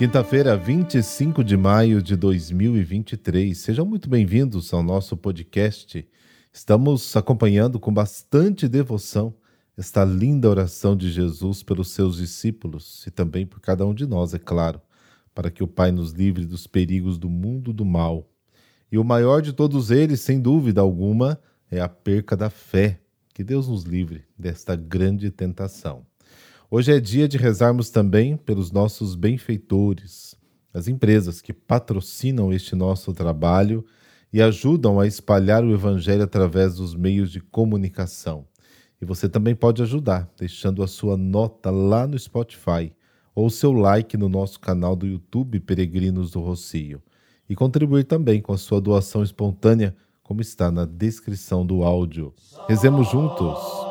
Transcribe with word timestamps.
Quinta-feira, 0.00 0.56
25 0.56 1.44
de 1.44 1.58
maio 1.58 2.00
de 2.00 2.16
2023. 2.16 3.54
Sejam 3.58 3.84
muito 3.84 4.08
bem-vindos 4.08 4.72
ao 4.72 4.82
nosso 4.82 5.14
podcast. 5.14 6.08
Estamos 6.50 7.14
acompanhando 7.14 7.78
com 7.78 7.92
bastante 7.92 8.66
devoção 8.66 9.34
esta 9.76 10.02
linda 10.02 10.48
oração 10.48 10.96
de 10.96 11.10
Jesus 11.10 11.62
pelos 11.62 11.90
seus 11.90 12.16
discípulos 12.16 13.06
e 13.06 13.10
também 13.10 13.44
por 13.44 13.60
cada 13.60 13.84
um 13.84 13.92
de 13.92 14.06
nós, 14.06 14.32
é 14.32 14.38
claro, 14.38 14.80
para 15.34 15.50
que 15.50 15.62
o 15.62 15.68
Pai 15.68 15.92
nos 15.92 16.12
livre 16.12 16.46
dos 16.46 16.66
perigos 16.66 17.18
do 17.18 17.28
mundo 17.28 17.70
do 17.70 17.84
mal. 17.84 18.26
E 18.90 18.96
o 18.96 19.04
maior 19.04 19.42
de 19.42 19.52
todos 19.52 19.90
eles, 19.90 20.22
sem 20.22 20.40
dúvida 20.40 20.80
alguma, 20.80 21.38
é 21.70 21.78
a 21.78 21.90
perca 21.90 22.34
da 22.34 22.48
fé. 22.48 22.98
Que 23.34 23.44
Deus 23.44 23.68
nos 23.68 23.82
livre 23.82 24.24
desta 24.38 24.74
grande 24.74 25.30
tentação. 25.30 26.09
Hoje 26.72 26.92
é 26.92 27.00
dia 27.00 27.26
de 27.26 27.36
rezarmos 27.36 27.90
também 27.90 28.36
pelos 28.36 28.70
nossos 28.70 29.16
benfeitores, 29.16 30.36
as 30.72 30.86
empresas 30.86 31.40
que 31.40 31.52
patrocinam 31.52 32.52
este 32.52 32.76
nosso 32.76 33.12
trabalho 33.12 33.84
e 34.32 34.40
ajudam 34.40 35.00
a 35.00 35.04
espalhar 35.04 35.64
o 35.64 35.72
Evangelho 35.72 36.22
através 36.22 36.76
dos 36.76 36.94
meios 36.94 37.32
de 37.32 37.40
comunicação. 37.40 38.46
E 39.02 39.04
você 39.04 39.28
também 39.28 39.52
pode 39.52 39.82
ajudar, 39.82 40.32
deixando 40.38 40.84
a 40.84 40.86
sua 40.86 41.16
nota 41.16 41.72
lá 41.72 42.06
no 42.06 42.16
Spotify 42.16 42.92
ou 43.34 43.50
seu 43.50 43.72
like 43.72 44.16
no 44.16 44.28
nosso 44.28 44.60
canal 44.60 44.94
do 44.94 45.08
YouTube 45.08 45.58
Peregrinos 45.58 46.30
do 46.30 46.38
Rocio. 46.38 47.02
E 47.48 47.56
contribuir 47.56 48.04
também 48.04 48.40
com 48.40 48.52
a 48.52 48.58
sua 48.58 48.80
doação 48.80 49.24
espontânea, 49.24 49.92
como 50.22 50.40
está 50.40 50.70
na 50.70 50.84
descrição 50.84 51.66
do 51.66 51.82
áudio. 51.82 52.32
Rezemos 52.68 53.10
juntos! 53.10 53.89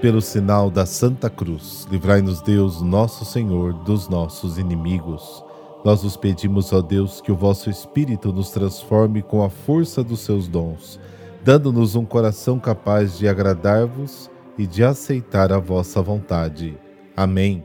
Pelo 0.00 0.20
sinal 0.20 0.70
da 0.70 0.84
Santa 0.84 1.30
Cruz, 1.30 1.86
livrai-nos 1.90 2.42
Deus, 2.42 2.82
nosso 2.82 3.24
Senhor, 3.24 3.72
dos 3.72 4.08
nossos 4.08 4.58
inimigos. 4.58 5.42
Nós 5.82 6.04
os 6.04 6.18
pedimos, 6.18 6.70
ó 6.70 6.82
Deus, 6.82 7.22
que 7.22 7.32
o 7.32 7.36
vosso 7.36 7.70
Espírito 7.70 8.30
nos 8.30 8.50
transforme 8.50 9.22
com 9.22 9.42
a 9.42 9.48
força 9.48 10.04
dos 10.04 10.20
seus 10.20 10.48
dons, 10.48 11.00
dando-nos 11.42 11.94
um 11.94 12.04
coração 12.04 12.58
capaz 12.58 13.16
de 13.16 13.26
agradar-vos 13.26 14.30
e 14.58 14.66
de 14.66 14.84
aceitar 14.84 15.50
a 15.50 15.58
vossa 15.58 16.02
vontade. 16.02 16.76
Amém. 17.16 17.64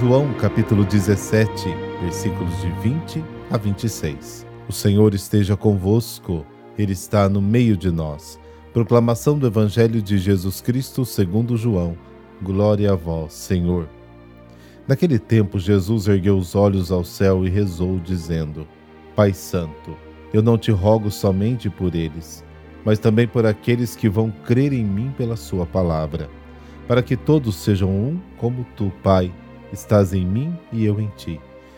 João 0.00 0.32
capítulo 0.34 0.84
17, 0.84 1.68
versículos 2.00 2.60
de 2.62 2.70
20 2.80 3.24
a 3.50 3.58
26. 3.58 4.45
O 4.68 4.72
Senhor 4.72 5.14
esteja 5.14 5.56
convosco, 5.56 6.44
Ele 6.76 6.92
está 6.92 7.28
no 7.28 7.40
meio 7.40 7.76
de 7.76 7.88
nós. 7.88 8.36
Proclamação 8.72 9.38
do 9.38 9.46
Evangelho 9.46 10.02
de 10.02 10.18
Jesus 10.18 10.60
Cristo 10.60 11.04
segundo 11.04 11.56
João. 11.56 11.96
Glória 12.42 12.92
a 12.92 12.96
vós, 12.96 13.32
Senhor. 13.32 13.88
Naquele 14.88 15.20
tempo, 15.20 15.60
Jesus 15.60 16.08
ergueu 16.08 16.36
os 16.36 16.56
olhos 16.56 16.90
ao 16.90 17.04
céu 17.04 17.46
e 17.46 17.48
rezou, 17.48 18.00
dizendo: 18.00 18.66
Pai 19.14 19.32
Santo, 19.32 19.96
eu 20.32 20.42
não 20.42 20.58
te 20.58 20.72
rogo 20.72 21.12
somente 21.12 21.70
por 21.70 21.94
eles, 21.94 22.44
mas 22.84 22.98
também 22.98 23.28
por 23.28 23.46
aqueles 23.46 23.94
que 23.94 24.08
vão 24.08 24.32
crer 24.32 24.72
em 24.72 24.84
mim 24.84 25.14
pela 25.16 25.36
Sua 25.36 25.64
palavra, 25.64 26.28
para 26.88 27.04
que 27.04 27.16
todos 27.16 27.54
sejam 27.54 27.88
um, 27.88 28.20
como 28.36 28.66
tu, 28.76 28.92
Pai, 29.00 29.32
estás 29.72 30.12
em 30.12 30.26
mim 30.26 30.52
e 30.72 30.84
eu 30.84 31.00
em 31.00 31.10
ti 31.16 31.40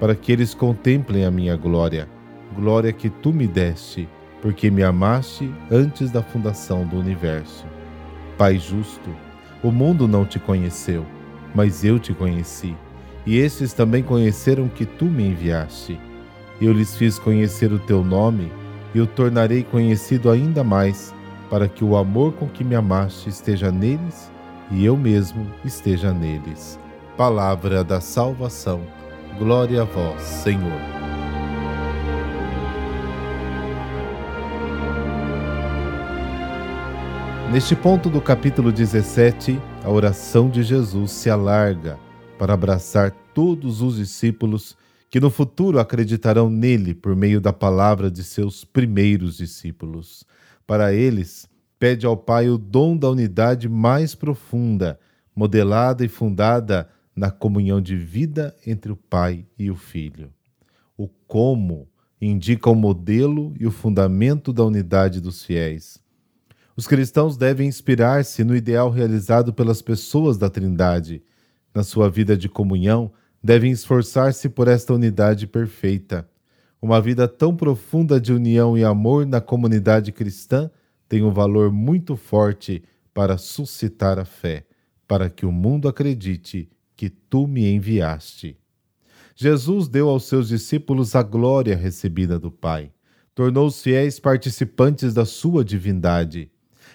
para 0.00 0.14
que 0.14 0.32
eles 0.32 0.54
contemplem 0.54 1.26
a 1.26 1.30
minha 1.30 1.54
glória, 1.56 2.08
glória 2.56 2.92
que 2.92 3.10
tu 3.10 3.32
me 3.32 3.46
deste, 3.46 4.08
porque 4.40 4.70
me 4.70 4.82
amaste 4.82 5.52
antes 5.70 6.10
da 6.10 6.22
fundação 6.22 6.86
do 6.86 6.98
universo. 6.98 7.66
Pai 8.38 8.58
justo, 8.58 9.10
o 9.62 9.70
mundo 9.70 10.08
não 10.08 10.24
te 10.24 10.38
conheceu, 10.38 11.04
mas 11.54 11.84
eu 11.84 11.98
te 11.98 12.14
conheci, 12.14 12.74
e 13.26 13.36
estes 13.36 13.74
também 13.74 14.02
conheceram 14.02 14.66
que 14.68 14.86
tu 14.86 15.04
me 15.04 15.28
enviaste. 15.28 16.00
Eu 16.60 16.72
lhes 16.72 16.96
fiz 16.96 17.18
conhecer 17.18 17.70
o 17.70 17.78
teu 17.78 18.02
nome 18.02 18.50
e 18.94 19.00
o 19.00 19.06
tornarei 19.06 19.62
conhecido 19.62 20.30
ainda 20.30 20.64
mais, 20.64 21.14
para 21.50 21.68
que 21.68 21.84
o 21.84 21.96
amor 21.96 22.32
com 22.32 22.48
que 22.48 22.64
me 22.64 22.74
amaste 22.74 23.28
esteja 23.28 23.70
neles 23.70 24.30
e 24.70 24.84
eu 24.84 24.96
mesmo 24.96 25.46
esteja 25.64 26.12
neles. 26.12 26.78
Palavra 27.16 27.84
da 27.84 28.00
salvação. 28.00 28.80
Glória 29.40 29.80
a 29.80 29.84
vós, 29.86 30.20
Senhor. 30.20 30.78
Neste 37.50 37.74
ponto 37.74 38.10
do 38.10 38.20
capítulo 38.20 38.70
17, 38.70 39.58
a 39.82 39.88
oração 39.88 40.50
de 40.50 40.62
Jesus 40.62 41.12
se 41.12 41.30
alarga 41.30 41.98
para 42.38 42.52
abraçar 42.52 43.12
todos 43.32 43.80
os 43.80 43.96
discípulos 43.96 44.76
que 45.08 45.18
no 45.18 45.30
futuro 45.30 45.78
acreditarão 45.78 46.50
nele 46.50 46.92
por 46.94 47.16
meio 47.16 47.40
da 47.40 47.50
palavra 47.50 48.10
de 48.10 48.22
seus 48.22 48.62
primeiros 48.62 49.38
discípulos. 49.38 50.22
Para 50.66 50.92
eles, 50.92 51.48
pede 51.78 52.04
ao 52.04 52.14
Pai 52.14 52.50
o 52.50 52.58
dom 52.58 52.94
da 52.94 53.08
unidade 53.08 53.70
mais 53.70 54.14
profunda, 54.14 55.00
modelada 55.34 56.04
e 56.04 56.08
fundada 56.08 56.90
na 57.20 57.30
comunhão 57.30 57.82
de 57.82 57.98
vida 57.98 58.56
entre 58.66 58.90
o 58.90 58.96
Pai 58.96 59.44
e 59.58 59.70
o 59.70 59.76
Filho. 59.76 60.32
O 60.96 61.06
como 61.06 61.86
indica 62.18 62.70
o 62.70 62.74
modelo 62.74 63.52
e 63.60 63.66
o 63.66 63.70
fundamento 63.70 64.54
da 64.54 64.64
unidade 64.64 65.20
dos 65.20 65.44
fiéis. 65.44 66.00
Os 66.74 66.86
cristãos 66.86 67.36
devem 67.36 67.68
inspirar-se 67.68 68.42
no 68.42 68.56
ideal 68.56 68.88
realizado 68.88 69.52
pelas 69.52 69.82
pessoas 69.82 70.38
da 70.38 70.48
Trindade. 70.48 71.22
Na 71.74 71.82
sua 71.82 72.08
vida 72.08 72.34
de 72.38 72.48
comunhão, 72.48 73.12
devem 73.44 73.70
esforçar-se 73.70 74.48
por 74.48 74.66
esta 74.66 74.94
unidade 74.94 75.46
perfeita. 75.46 76.26
Uma 76.80 77.02
vida 77.02 77.28
tão 77.28 77.54
profunda 77.54 78.18
de 78.18 78.32
união 78.32 78.78
e 78.78 78.82
amor 78.82 79.26
na 79.26 79.42
comunidade 79.42 80.10
cristã 80.10 80.70
tem 81.06 81.22
um 81.22 81.30
valor 81.30 81.70
muito 81.70 82.16
forte 82.16 82.82
para 83.12 83.36
suscitar 83.36 84.18
a 84.18 84.24
fé, 84.24 84.64
para 85.06 85.28
que 85.28 85.44
o 85.44 85.52
mundo 85.52 85.86
acredite 85.86 86.70
que 87.00 87.08
tu 87.08 87.46
me 87.46 87.66
enviaste. 87.66 88.58
Jesus 89.34 89.88
deu 89.88 90.10
aos 90.10 90.24
seus 90.24 90.48
discípulos 90.48 91.16
a 91.16 91.22
glória 91.22 91.74
recebida 91.74 92.38
do 92.38 92.50
Pai, 92.50 92.92
tornou 93.34 93.68
os 93.68 93.82
fiéis 93.82 94.20
participantes 94.20 95.14
da 95.14 95.24
sua 95.24 95.64
divindade. 95.64 96.52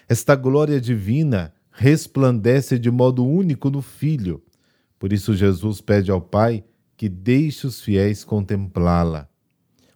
Esta 0.08 0.36
glória 0.36 0.80
divina 0.80 1.52
resplandece 1.72 2.78
de 2.78 2.88
modo 2.88 3.26
único 3.26 3.68
no 3.68 3.82
Filho. 3.82 4.40
Por 4.96 5.12
isso, 5.12 5.34
Jesus 5.34 5.80
pede 5.80 6.12
ao 6.12 6.20
Pai 6.20 6.62
que 6.96 7.08
deixe 7.08 7.66
os 7.66 7.80
fiéis 7.80 8.22
contemplá-la. 8.22 9.28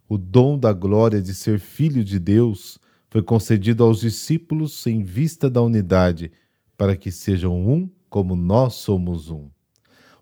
O 0.08 0.18
dom 0.18 0.58
da 0.58 0.72
glória 0.72 1.22
de 1.22 1.36
ser 1.36 1.60
filho 1.60 2.02
de 2.02 2.18
Deus 2.18 2.80
foi 3.08 3.22
concedido 3.22 3.84
aos 3.84 4.00
discípulos 4.00 4.84
em 4.88 5.04
vista 5.04 5.48
da 5.48 5.62
unidade, 5.62 6.32
para 6.76 6.96
que 6.96 7.12
sejam 7.12 7.64
um 7.64 7.88
como 8.08 8.34
nós 8.34 8.74
somos 8.74 9.30
um. 9.30 9.48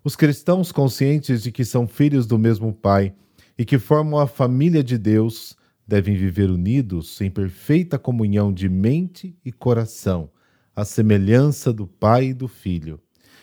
Os 0.09 0.15
cristãos 0.15 0.71
conscientes 0.71 1.43
de 1.43 1.51
que 1.51 1.63
são 1.63 1.87
filhos 1.87 2.25
do 2.25 2.39
mesmo 2.39 2.73
Pai 2.73 3.13
e 3.55 3.63
que 3.63 3.77
formam 3.77 4.19
a 4.19 4.25
família 4.25 4.83
de 4.83 4.97
Deus 4.97 5.55
devem 5.87 6.15
viver 6.15 6.49
unidos 6.49 7.21
em 7.21 7.29
perfeita 7.29 7.99
comunhão 7.99 8.51
de 8.51 8.67
mente 8.67 9.37
e 9.45 9.51
coração, 9.51 10.31
à 10.75 10.83
semelhança 10.83 11.71
do 11.71 11.85
Pai 11.85 12.29
e 12.29 12.33
do 12.33 12.47
Filho. 12.47 12.99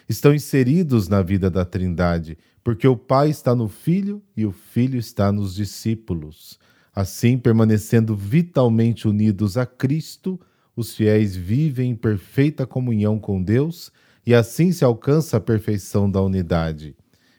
estão 0.08 0.34
inseridos 0.34 1.06
na 1.06 1.22
vida 1.22 1.48
da 1.48 1.64
Trindade, 1.64 2.36
porque 2.64 2.88
o 2.88 2.96
Pai 2.96 3.30
está 3.30 3.54
no 3.54 3.68
Filho 3.68 4.20
e 4.36 4.44
o 4.44 4.50
Filho 4.50 4.98
está 4.98 5.30
nos 5.30 5.54
discípulos. 5.54 6.58
Assim, 6.92 7.38
permanecendo 7.38 8.16
vitalmente 8.16 9.06
unidos 9.06 9.56
a 9.56 9.64
Cristo, 9.64 10.36
os 10.74 10.96
fiéis 10.96 11.36
vivem 11.36 11.92
em 11.92 11.94
perfeita 11.94 12.66
comunhão 12.66 13.20
com 13.20 13.40
Deus 13.40 13.92
e 14.26 14.34
assim 14.34 14.72
se 14.72 14.84
alcança 14.84 15.36
a 15.36 15.40
perfeição 15.40 16.10
da 16.10 16.20
unidade. 16.20 16.96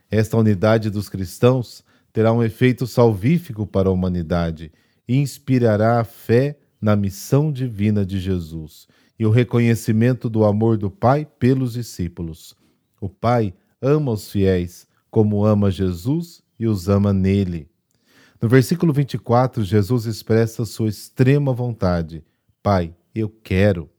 Esta 0.10 0.38
unidade 0.38 0.90
dos 0.90 1.10
cristãos 1.10 1.84
terá 2.14 2.32
um 2.32 2.42
efeito 2.42 2.88
salvífico 2.88 3.68
para 3.68 3.90
a 3.90 3.92
humanidade 3.92 4.72
e 5.08 5.18
inspirará 5.18 6.00
a 6.00 6.04
fé 6.06 6.58
na 6.82 6.96
missão 6.96 7.52
divina 7.52 8.06
de 8.06 8.20
Jesus 8.20 8.88
e 9.20 9.26
o 9.26 9.30
reconhecimento 9.30 10.30
do 10.30 10.46
amor 10.46 10.78
do 10.78 10.90
Pai 10.90 11.28
pelos 11.38 11.74
discípulos. 11.74 12.56
O 13.02 13.10
Pai 13.10 13.54
ama 13.82 14.12
os 14.12 14.32
fiéis 14.32 14.88
como 15.12 15.46
ama 15.46 15.70
Jesus 15.70 16.42
e 16.60 16.68
os 16.68 16.88
ama 16.88 17.12
nele. 17.12 17.70
No 18.42 18.48
versículo 18.48 18.94
24, 18.94 19.64
Jesus 19.64 20.06
expressa 20.06 20.64
sua 20.66 20.90
extrema 20.90 21.54
vontade: 21.54 22.24
Pai, 22.62 22.94
eu 23.14 23.30
quero. 23.30 23.90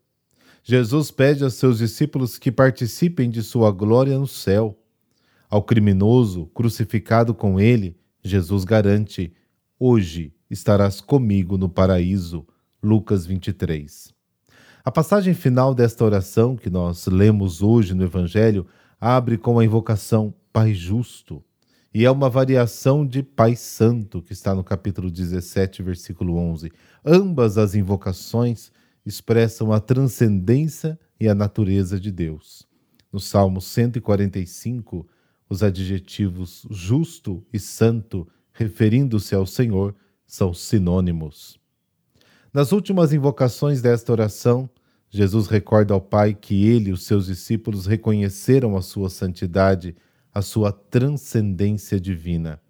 Jesus 0.63 1.11
pede 1.11 1.45
a 1.45 1.51
seus 1.51 1.79
discípulos 1.79 2.39
que 2.39 2.53
participem 2.53 3.31
de 3.31 3.43
sua 3.43 3.71
glória 3.71 4.19
no 4.19 4.27
céu. 4.27 4.79
Ao 5.49 5.63
criminoso 5.63 6.47
crucificado 6.47 7.35
com 7.35 7.59
ele, 7.59 7.97
Jesus 8.23 8.65
garante: 8.65 9.33
Hoje 9.79 10.35
estarás 10.51 11.01
comigo 11.01 11.57
no 11.57 11.69
paraíso. 11.69 12.47
Lucas 12.83 13.27
23. 13.27 14.15
A 14.85 14.91
passagem 14.91 15.35
final 15.35 15.75
desta 15.75 16.05
oração 16.05 16.55
que 16.55 16.71
nós 16.71 17.07
lemos 17.07 17.61
hoje 17.61 17.93
no 17.93 18.05
Evangelho 18.05 18.67
abre 19.01 19.37
com 19.37 19.59
a 19.59 19.65
invocação 19.65 20.33
Pai 20.53 20.73
Justo 20.73 21.43
e 21.93 22.05
é 22.05 22.11
uma 22.11 22.31
variação 22.31 23.05
de 23.05 23.23
Pai 23.23 23.57
Santo 23.57 24.23
que 24.23 24.33
está 24.33 24.55
no 24.55 24.63
capítulo 24.63 25.11
17, 25.11 25.83
versículo 25.83 26.37
11. 26.37 26.71
Ambas 27.05 27.59
as 27.59 27.75
invocações 27.75 28.71
expressam 29.09 29.73
a 29.73 29.81
transcendência 29.81 30.99
e 31.19 31.29
a 31.29 31.35
natureza 31.35 31.99
de 31.99 32.13
Deus. 32.13 32.69
No 33.11 33.19
Salmo 33.19 33.61
145, 33.61 35.09
os 35.49 35.63
adjetivos 35.63 36.67
justo 36.71 37.43
e 37.51 37.59
santo, 37.59 38.29
referindo-se 38.53 39.35
ao 39.35 39.47
Senhor, 39.47 39.95
são 40.27 40.53
sinônimos. 40.53 41.59
Nas 42.53 42.71
últimas 42.71 43.13
invocações 43.13 43.81
desta 43.81 44.13
oração, 44.13 44.69
Jesus 45.09 45.47
recorda 45.47 45.95
ao 45.95 46.03
Pai 46.03 46.35
que 46.35 46.67
ele 46.67 46.91
e 46.91 46.93
os 46.93 47.05
seus 47.05 47.27
discípulos 47.27 47.87
reconheceram 47.87 48.77
a 48.77 48.83
sua 48.83 49.09
santidade, 49.09 49.97
a 50.35 50.43
sua 50.43 50.71
transcendência 50.71 51.99
divina. 51.99 52.61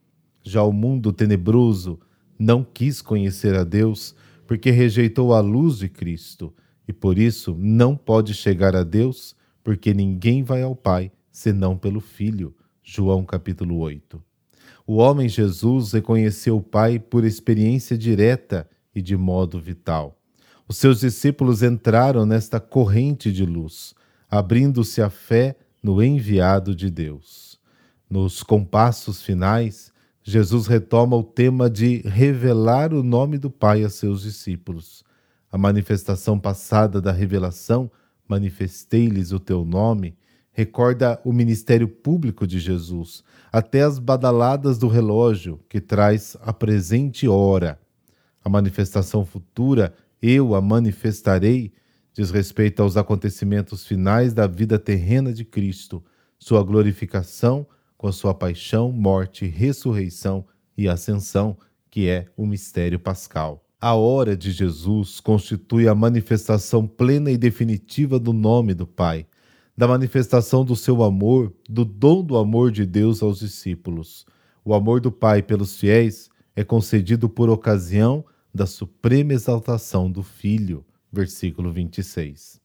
Já 0.44 0.62
o 0.62 0.72
mundo 0.72 1.12
tenebroso 1.12 1.98
não 2.38 2.62
quis 2.62 3.02
conhecer 3.02 3.56
a 3.56 3.64
Deus 3.64 4.14
porque 4.48 4.70
rejeitou 4.70 5.34
a 5.34 5.40
luz 5.40 5.76
de 5.76 5.90
Cristo 5.90 6.54
e 6.88 6.92
por 6.92 7.18
isso 7.18 7.54
não 7.58 7.94
pode 7.94 8.32
chegar 8.32 8.74
a 8.74 8.82
Deus, 8.82 9.36
porque 9.62 9.92
ninguém 9.92 10.42
vai 10.42 10.62
ao 10.62 10.74
Pai 10.74 11.12
senão 11.30 11.76
pelo 11.76 12.00
Filho. 12.00 12.56
João 12.82 13.26
capítulo 13.26 13.76
8. 13.76 14.20
O 14.86 14.94
homem 14.96 15.28
Jesus 15.28 15.92
reconheceu 15.92 16.56
o 16.56 16.62
Pai 16.62 16.98
por 16.98 17.26
experiência 17.26 17.96
direta 17.98 18.66
e 18.94 19.02
de 19.02 19.18
modo 19.18 19.60
vital. 19.60 20.18
Os 20.66 20.78
seus 20.78 21.00
discípulos 21.00 21.62
entraram 21.62 22.24
nesta 22.24 22.58
corrente 22.58 23.30
de 23.30 23.44
luz, 23.44 23.94
abrindo-se 24.30 25.02
a 25.02 25.10
fé 25.10 25.58
no 25.82 26.02
enviado 26.02 26.74
de 26.74 26.90
Deus. 26.90 27.60
Nos 28.08 28.42
compassos 28.42 29.20
finais, 29.20 29.92
Jesus 30.28 30.66
retoma 30.66 31.16
o 31.16 31.22
tema 31.22 31.70
de 31.70 32.02
revelar 32.04 32.92
o 32.92 33.02
nome 33.02 33.38
do 33.38 33.48
Pai 33.48 33.82
a 33.82 33.88
seus 33.88 34.20
discípulos. 34.20 35.02
A 35.50 35.56
manifestação 35.56 36.38
passada 36.38 37.00
da 37.00 37.10
revelação, 37.10 37.90
manifestei-lhes 38.28 39.32
o 39.32 39.40
teu 39.40 39.64
nome, 39.64 40.18
recorda 40.52 41.18
o 41.24 41.32
ministério 41.32 41.88
público 41.88 42.46
de 42.46 42.58
Jesus, 42.58 43.24
até 43.50 43.80
as 43.80 43.98
badaladas 43.98 44.76
do 44.76 44.86
relógio 44.86 45.60
que 45.66 45.80
traz 45.80 46.36
a 46.42 46.52
presente 46.52 47.26
hora. 47.26 47.80
A 48.44 48.50
manifestação 48.50 49.24
futura 49.24 49.94
eu 50.20 50.54
a 50.54 50.60
manifestarei, 50.60 51.72
diz 52.12 52.30
respeito 52.30 52.82
aos 52.82 52.98
acontecimentos 52.98 53.86
finais 53.86 54.34
da 54.34 54.46
vida 54.46 54.78
terrena 54.78 55.32
de 55.32 55.46
Cristo, 55.46 56.04
sua 56.38 56.62
glorificação 56.62 57.66
com 57.98 58.06
a 58.06 58.12
sua 58.12 58.32
paixão, 58.32 58.92
morte, 58.92 59.44
ressurreição 59.44 60.46
e 60.76 60.88
ascensão, 60.88 61.58
que 61.90 62.08
é 62.08 62.26
o 62.36 62.46
mistério 62.46 62.98
pascal. 62.98 63.64
A 63.80 63.94
hora 63.94 64.36
de 64.36 64.52
Jesus 64.52 65.20
constitui 65.20 65.88
a 65.88 65.94
manifestação 65.94 66.86
plena 66.86 67.30
e 67.30 67.36
definitiva 67.36 68.18
do 68.18 68.32
nome 68.32 68.72
do 68.72 68.86
Pai, 68.86 69.26
da 69.76 69.86
manifestação 69.86 70.64
do 70.64 70.74
seu 70.74 71.02
amor, 71.02 71.52
do 71.68 71.84
dom 71.84 72.24
do 72.24 72.36
amor 72.36 72.70
de 72.70 72.86
Deus 72.86 73.22
aos 73.22 73.40
discípulos. 73.40 74.24
O 74.64 74.74
amor 74.74 75.00
do 75.00 75.10
Pai 75.10 75.42
pelos 75.42 75.76
fiéis 75.76 76.28
é 76.54 76.64
concedido 76.64 77.28
por 77.28 77.50
ocasião 77.50 78.24
da 78.54 78.66
suprema 78.66 79.32
exaltação 79.32 80.10
do 80.10 80.22
Filho. 80.22 80.84
Versículo 81.12 81.72
26. 81.72 82.60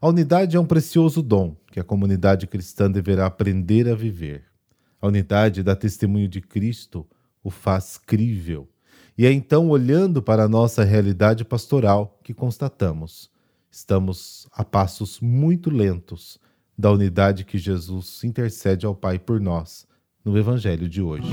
A 0.00 0.08
unidade 0.08 0.56
é 0.56 0.60
um 0.60 0.66
precioso 0.66 1.22
dom 1.22 1.56
que 1.70 1.80
a 1.80 1.84
comunidade 1.84 2.46
cristã 2.46 2.90
deverá 2.90 3.26
aprender 3.26 3.88
a 3.88 3.94
viver. 3.94 4.51
A 5.02 5.08
unidade 5.08 5.64
dá 5.64 5.74
testemunho 5.74 6.28
de 6.28 6.40
Cristo, 6.40 7.04
o 7.42 7.50
faz 7.50 7.98
crível. 7.98 8.68
E 9.18 9.26
é 9.26 9.32
então 9.32 9.68
olhando 9.68 10.22
para 10.22 10.44
a 10.44 10.48
nossa 10.48 10.84
realidade 10.84 11.44
pastoral 11.44 12.20
que 12.22 12.32
constatamos. 12.32 13.28
Estamos 13.68 14.46
a 14.52 14.64
passos 14.64 15.18
muito 15.18 15.70
lentos 15.70 16.38
da 16.78 16.92
unidade 16.92 17.44
que 17.44 17.58
Jesus 17.58 18.22
intercede 18.22 18.86
ao 18.86 18.94
Pai 18.94 19.18
por 19.18 19.40
nós 19.40 19.88
no 20.24 20.38
Evangelho 20.38 20.88
de 20.88 21.02
hoje. 21.02 21.28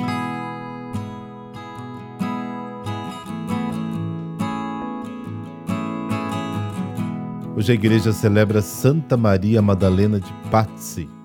Hoje 7.56 7.72
a 7.72 7.76
igreja 7.76 8.12
celebra 8.12 8.64
Santa 8.64 9.16
Maria 9.16 9.62
Madalena 9.62 10.20
de 10.20 10.34
Pazzi. 10.50 11.19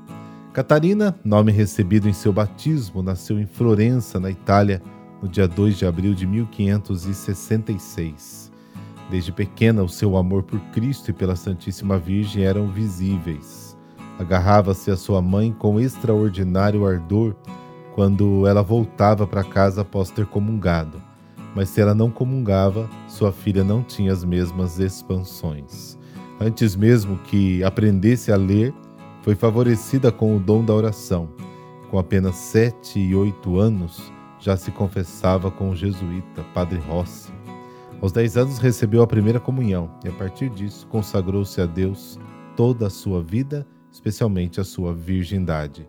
Catarina, 0.55 1.15
nome 1.25 1.51
recebido 1.51 2.09
em 2.09 2.13
seu 2.13 2.33
batismo, 2.33 3.03
nasceu 3.03 3.41
em 3.41 3.47
Florença, 3.47 4.21
na 4.21 4.31
Itália, 4.31 4.81
no 5.21 5.29
dia 5.29 5.49
2 5.49 5.77
de 5.77 5.85
abril 5.85 6.15
de 6.15 6.29
1566. 6.29 8.53
Desde 9.11 9.33
pequena, 9.33 9.83
o 9.83 9.89
seu 9.89 10.17
amor 10.17 10.45
por 10.45 10.61
Cristo 10.71 11.11
e 11.11 11.13
pela 11.13 11.35
Santíssima 11.35 11.99
Virgem 11.99 12.45
eram 12.45 12.69
visíveis. 12.69 13.77
Agarrava-se 14.17 14.93
a 14.93 14.97
sua 14.97 15.21
mãe 15.21 15.53
com 15.53 15.81
extraordinário 15.81 16.87
ardor 16.87 17.35
quando 17.93 18.47
ela 18.47 18.63
voltava 18.63 19.27
para 19.27 19.43
casa 19.43 19.81
após 19.81 20.13
ter 20.13 20.27
comungado. 20.27 21.03
Mas 21.53 21.69
se 21.69 21.81
ela 21.81 21.97
não 21.97 22.13
comungava, 22.13 22.89
sua 23.09 23.33
filha 23.33 23.65
não 23.65 23.83
tinha 23.83 24.13
as 24.13 24.25
mesmas 24.25 24.79
expansões 24.79 25.99
antes 26.41 26.75
mesmo 26.77 27.19
que 27.19 27.63
aprendesse 27.63 28.33
a 28.33 28.37
ler, 28.37 28.75
foi 29.25 29.35
favorecida 29.35 30.13
com 30.13 30.37
o 30.37 30.39
dom 30.39 30.63
da 30.63 30.75
oração. 30.75 31.31
Com 31.91 31.99
apenas 31.99 32.37
sete 32.37 33.01
e 33.01 33.15
oito 33.15 33.59
anos, 33.59 34.13
já 34.39 34.55
se 34.55 34.71
confessava 34.71 35.51
com 35.51 35.71
o 35.71 35.75
jesuíta, 35.75 36.45
Padre 36.53 36.79
Rossi. 36.79 37.33
Aos 38.03 38.13
dez 38.13 38.37
anos 38.37 38.59
recebeu 38.59 39.01
a 39.01 39.07
primeira 39.07 39.41
comunhão 39.41 39.91
e, 40.05 40.09
a 40.09 40.13
partir 40.13 40.51
disso, 40.51 40.87
consagrou-se 40.89 41.59
a 41.59 41.65
Deus 41.65 42.21
toda 42.55 42.89
a 42.89 42.91
sua 42.91 43.23
vida, 43.23 43.67
especialmente 43.91 44.61
a 44.61 44.65
sua 44.65 44.93
virgindade. 44.93 45.89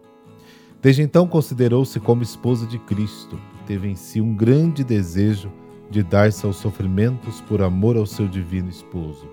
Desde 0.81 1.01
então 1.01 1.27
considerou-se 1.27 1.99
como 1.99 2.23
esposa 2.23 2.65
de 2.65 2.79
Cristo, 2.79 3.37
teve 3.67 3.89
em 3.89 3.95
si 3.95 4.21
um 4.21 4.33
grande 4.33 4.81
desejo 4.81 5.51
de 5.89 6.03
dar-se 6.03 6.45
aos 6.45 6.55
sofrimentos 6.55 7.41
por 7.41 7.61
amor 7.61 7.97
ao 7.97 8.05
seu 8.05 8.29
divino 8.29 8.69
esposo. 8.69 9.27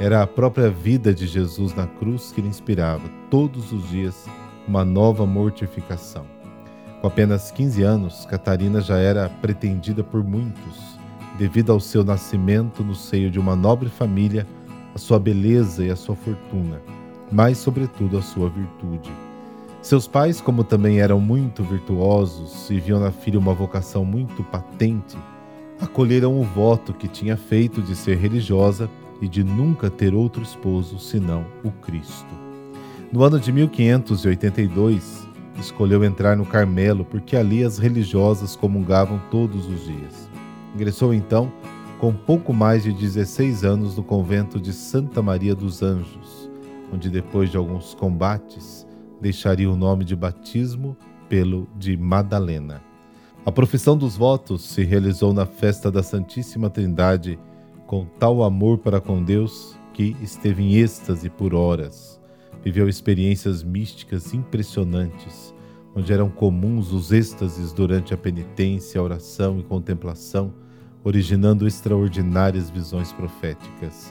Era 0.00 0.22
a 0.22 0.26
própria 0.26 0.70
vida 0.70 1.12
de 1.12 1.26
Jesus 1.26 1.74
na 1.74 1.86
cruz 1.86 2.32
que 2.32 2.40
lhe 2.40 2.48
inspirava 2.48 3.08
todos 3.30 3.72
os 3.72 3.88
dias 3.90 4.26
uma 4.66 4.84
nova 4.84 5.26
mortificação. 5.26 6.24
Com 7.00 7.06
apenas 7.06 7.50
15 7.50 7.82
anos, 7.82 8.26
Catarina 8.26 8.80
já 8.80 8.96
era 8.96 9.28
pretendida 9.28 10.02
por 10.02 10.24
muitos, 10.24 10.98
devido 11.36 11.72
ao 11.72 11.80
seu 11.80 12.04
nascimento 12.04 12.82
no 12.82 12.94
seio 12.94 13.30
de 13.30 13.38
uma 13.38 13.54
nobre 13.54 13.88
família, 13.88 14.46
a 14.94 14.98
sua 14.98 15.18
beleza 15.18 15.84
e 15.84 15.90
a 15.90 15.96
sua 15.96 16.14
fortuna, 16.14 16.80
mas, 17.30 17.58
sobretudo, 17.58 18.18
a 18.18 18.22
sua 18.22 18.48
virtude. 18.48 19.10
Seus 19.80 20.06
pais, 20.06 20.40
como 20.40 20.62
também 20.62 21.00
eram 21.00 21.18
muito 21.20 21.64
virtuosos 21.64 22.70
e 22.70 22.78
viam 22.78 23.00
na 23.00 23.10
filha 23.10 23.38
uma 23.38 23.52
vocação 23.52 24.04
muito 24.04 24.44
patente, 24.44 25.18
acolheram 25.80 26.38
o 26.38 26.44
voto 26.44 26.94
que 26.94 27.08
tinha 27.08 27.36
feito 27.36 27.82
de 27.82 27.96
ser 27.96 28.16
religiosa 28.16 28.88
e 29.22 29.28
de 29.28 29.44
nunca 29.44 29.88
ter 29.88 30.12
outro 30.14 30.42
esposo 30.42 30.98
senão 30.98 31.46
o 31.62 31.70
Cristo. 31.70 32.26
No 33.12 33.22
ano 33.22 33.38
de 33.38 33.52
1582, 33.52 35.28
escolheu 35.60 36.02
entrar 36.02 36.36
no 36.36 36.44
Carmelo 36.44 37.04
porque 37.04 37.36
ali 37.36 37.62
as 37.62 37.78
religiosas 37.78 38.56
comungavam 38.56 39.20
todos 39.30 39.66
os 39.66 39.84
dias. 39.84 40.28
Ingressou 40.74 41.14
então, 41.14 41.52
com 42.00 42.12
pouco 42.12 42.52
mais 42.52 42.82
de 42.82 42.92
16 42.92 43.64
anos, 43.64 43.96
no 43.96 44.02
convento 44.02 44.58
de 44.58 44.72
Santa 44.72 45.22
Maria 45.22 45.54
dos 45.54 45.82
Anjos, 45.82 46.50
onde 46.92 47.08
depois 47.08 47.48
de 47.48 47.56
alguns 47.56 47.94
combates 47.94 48.84
deixaria 49.20 49.70
o 49.70 49.76
nome 49.76 50.04
de 50.04 50.16
batismo 50.16 50.96
pelo 51.28 51.68
de 51.78 51.96
Madalena. 51.96 52.82
A 53.46 53.52
profissão 53.52 53.96
dos 53.96 54.16
votos 54.16 54.62
se 54.62 54.82
realizou 54.82 55.32
na 55.32 55.46
festa 55.46 55.92
da 55.92 56.02
Santíssima 56.02 56.68
Trindade 56.68 57.38
com 57.92 58.06
tal 58.18 58.42
amor 58.42 58.78
para 58.78 59.02
com 59.02 59.22
Deus 59.22 59.78
que 59.92 60.16
esteve 60.22 60.62
em 60.62 60.76
êxtase 60.76 61.28
por 61.28 61.54
horas. 61.54 62.18
Viveu 62.64 62.88
experiências 62.88 63.62
místicas 63.62 64.32
impressionantes, 64.32 65.54
onde 65.94 66.10
eram 66.10 66.30
comuns 66.30 66.90
os 66.90 67.12
êxtases 67.12 67.70
durante 67.70 68.14
a 68.14 68.16
penitência, 68.16 68.98
a 68.98 69.04
oração 69.04 69.60
e 69.60 69.62
contemplação, 69.62 70.54
originando 71.04 71.66
extraordinárias 71.68 72.70
visões 72.70 73.12
proféticas. 73.12 74.10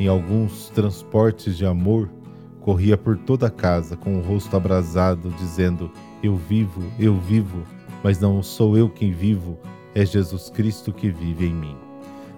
Em 0.00 0.08
alguns 0.08 0.68
transportes 0.70 1.56
de 1.56 1.64
amor, 1.64 2.10
corria 2.58 2.98
por 2.98 3.16
toda 3.16 3.46
a 3.46 3.50
casa 3.50 3.96
com 3.96 4.16
o 4.16 4.22
rosto 4.22 4.56
abrasado, 4.56 5.30
dizendo: 5.38 5.88
Eu 6.20 6.34
vivo, 6.34 6.82
eu 6.98 7.16
vivo, 7.16 7.62
mas 8.02 8.18
não 8.18 8.42
sou 8.42 8.76
eu 8.76 8.90
quem 8.90 9.12
vivo, 9.12 9.56
é 9.94 10.04
Jesus 10.04 10.50
Cristo 10.50 10.92
que 10.92 11.10
vive 11.10 11.46
em 11.46 11.54
mim. 11.54 11.89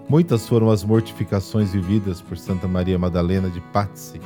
Muitas 0.07 0.47
foram 0.47 0.69
as 0.69 0.83
mortificações 0.83 1.71
vividas 1.71 2.21
por 2.21 2.37
Santa 2.37 2.67
Maria 2.67 2.99
Madalena 2.99 3.49
de 3.49 3.61
Pazzi, 3.61 4.19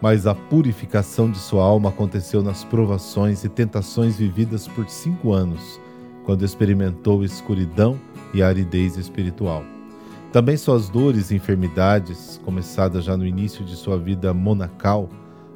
mas 0.00 0.26
a 0.26 0.34
purificação 0.34 1.30
de 1.30 1.38
sua 1.38 1.64
alma 1.64 1.88
aconteceu 1.88 2.42
nas 2.42 2.62
provações 2.62 3.42
e 3.44 3.48
tentações 3.48 4.16
vividas 4.16 4.68
por 4.68 4.88
cinco 4.88 5.32
anos, 5.32 5.80
quando 6.24 6.44
experimentou 6.44 7.24
escuridão 7.24 7.98
e 8.32 8.42
aridez 8.42 8.96
espiritual. 8.96 9.64
Também 10.32 10.56
suas 10.56 10.88
dores 10.88 11.30
e 11.30 11.36
enfermidades, 11.36 12.40
começadas 12.44 13.04
já 13.04 13.16
no 13.16 13.26
início 13.26 13.64
de 13.64 13.74
sua 13.74 13.98
vida 13.98 14.32
monacal, 14.32 15.08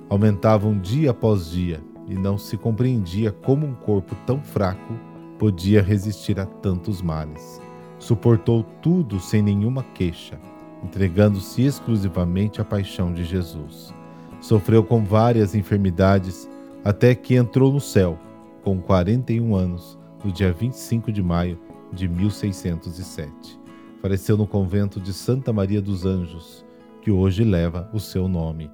aumentavam 0.08 0.78
dia 0.78 1.12
após 1.12 1.50
dia 1.50 1.80
e 2.08 2.14
não 2.14 2.36
se 2.36 2.56
compreendia 2.56 3.30
como 3.30 3.66
um 3.66 3.74
corpo 3.74 4.16
tão 4.26 4.42
fraco 4.42 4.94
podia 5.38 5.80
resistir 5.80 6.40
a 6.40 6.46
tantos 6.46 7.00
males. 7.00 7.60
Suportou 8.00 8.64
tudo 8.80 9.20
sem 9.20 9.42
nenhuma 9.42 9.82
queixa, 9.82 10.40
entregando-se 10.82 11.62
exclusivamente 11.62 12.58
à 12.58 12.64
paixão 12.64 13.12
de 13.12 13.24
Jesus. 13.24 13.94
Sofreu 14.40 14.82
com 14.82 15.04
várias 15.04 15.54
enfermidades 15.54 16.48
até 16.82 17.14
que 17.14 17.34
entrou 17.34 17.70
no 17.70 17.78
céu, 17.78 18.18
com 18.64 18.80
41 18.80 19.54
anos, 19.54 19.98
no 20.24 20.32
dia 20.32 20.50
25 20.50 21.12
de 21.12 21.22
maio 21.22 21.60
de 21.92 22.08
1607. 22.08 23.60
Faleceu 24.00 24.34
no 24.34 24.46
convento 24.46 24.98
de 24.98 25.12
Santa 25.12 25.52
Maria 25.52 25.82
dos 25.82 26.06
Anjos, 26.06 26.64
que 27.02 27.10
hoje 27.10 27.44
leva 27.44 27.90
o 27.92 28.00
seu 28.00 28.26
nome. 28.26 28.70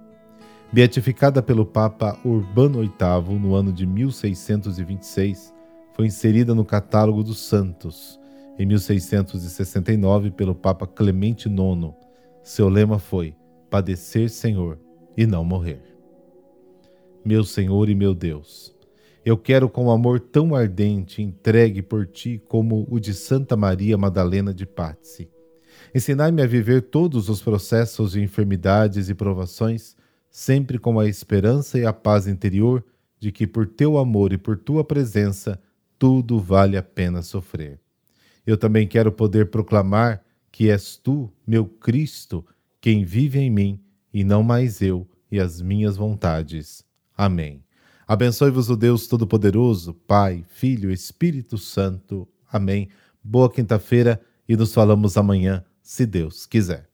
Beatificada 0.73 1.43
pelo 1.43 1.67
Papa 1.67 2.17
Urbano 2.25 2.81
VIII 2.81 3.39
no 3.41 3.57
ano 3.57 3.73
de 3.73 3.85
1626, 3.85 5.53
foi 5.95 6.07
inserida 6.07 6.55
no 6.55 6.65
catálogo 6.65 7.25
dos 7.25 7.39
santos. 7.39 8.21
Em 8.59 8.65
1669, 8.65 10.31
pelo 10.31 10.55
Papa 10.55 10.87
Clemente 10.87 11.47
IX, 11.47 11.95
seu 12.43 12.69
lema 12.69 12.99
foi: 12.99 13.35
Padecer, 13.69 14.31
Senhor, 14.31 14.79
e 15.17 15.27
não 15.27 15.45
morrer. 15.45 15.83
Meu 17.23 17.45
Senhor 17.45 17.89
e 17.91 17.95
meu 17.95 18.15
Deus, 18.15 18.75
eu 19.25 19.37
quero 19.37 19.69
com 19.69 19.91
amor 19.91 20.21
tão 20.21 20.55
ardente 20.55 21.21
entregue 21.21 21.83
por 21.83 22.07
ti 22.07 22.41
como 22.49 22.87
o 22.91 22.99
de 22.99 23.13
Santa 23.13 23.57
Maria 23.57 23.99
Madalena 23.99 24.55
de 24.55 24.65
Pazzi. 24.65 25.29
Ensinai-me 25.95 26.41
a 26.41 26.47
viver 26.47 26.83
todos 26.83 27.29
os 27.29 27.43
processos 27.43 28.13
de 28.13 28.23
enfermidades 28.23 29.11
e 29.11 29.15
provações, 29.15 29.97
sempre 30.31 30.79
com 30.79 30.99
a 30.99 31.07
esperança 31.07 31.79
e 31.79 31.85
a 31.85 31.93
paz 31.93 32.27
interior 32.27 32.85
de 33.19 33.31
que 33.33 33.47
por 33.47 33.67
teu 33.67 33.99
amor 33.99 34.33
e 34.33 34.39
por 34.39 34.57
tua 34.57 34.85
presença 34.85 35.61
tudo 35.99 36.39
vale 36.39 36.77
a 36.77 36.83
pena 36.83 37.21
sofrer. 37.21 37.86
Eu 38.47 38.57
também 38.57 38.87
quero 38.87 39.11
poder 39.11 39.51
proclamar 39.51 40.25
que 40.53 40.71
és 40.71 40.97
tu, 40.97 41.31
meu 41.47 41.67
Cristo, 41.67 42.47
quem 42.81 43.05
vive 43.05 43.39
em 43.39 43.51
mim, 43.51 43.81
e 44.13 44.25
não 44.25 44.43
mais 44.43 44.81
eu, 44.81 45.07
e 45.31 45.39
as 45.39 45.61
minhas 45.61 45.97
vontades. 45.97 46.85
Amém. 47.17 47.63
Abençoe-vos 48.07 48.71
o 48.71 48.77
Deus 48.77 49.09
Todo-Poderoso, 49.09 49.93
Pai, 49.93 50.45
Filho, 50.49 50.93
Espírito 50.93 51.59
Santo. 51.59 52.27
Amém. 52.51 52.89
Boa 53.23 53.51
quinta-feira 53.51 54.21
e 54.49 54.57
nos 54.57 54.73
falamos 54.73 55.17
amanhã, 55.17 55.65
se 55.83 56.07
Deus 56.07 56.47
quiser. 56.47 56.89